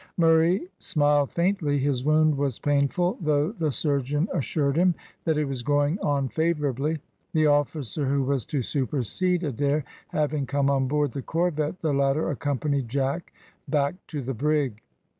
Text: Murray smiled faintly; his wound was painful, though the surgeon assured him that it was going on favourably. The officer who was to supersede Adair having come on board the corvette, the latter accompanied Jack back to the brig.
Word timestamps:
Murray 0.17 0.67
smiled 0.79 1.29
faintly; 1.29 1.77
his 1.77 2.03
wound 2.03 2.35
was 2.35 2.57
painful, 2.57 3.19
though 3.21 3.51
the 3.51 3.71
surgeon 3.71 4.27
assured 4.33 4.75
him 4.75 4.95
that 5.25 5.37
it 5.37 5.45
was 5.45 5.61
going 5.61 5.99
on 5.99 6.27
favourably. 6.27 6.97
The 7.33 7.45
officer 7.45 8.07
who 8.07 8.23
was 8.23 8.43
to 8.47 8.63
supersede 8.63 9.43
Adair 9.43 9.83
having 10.07 10.47
come 10.47 10.71
on 10.71 10.87
board 10.87 11.11
the 11.11 11.21
corvette, 11.21 11.81
the 11.81 11.93
latter 11.93 12.31
accompanied 12.31 12.89
Jack 12.89 13.31
back 13.67 13.93
to 14.07 14.23
the 14.23 14.33
brig. 14.33 14.81